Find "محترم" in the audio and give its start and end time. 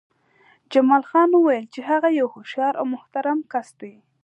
2.93-3.39